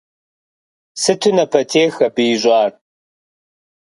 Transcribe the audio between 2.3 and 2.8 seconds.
ищӏар.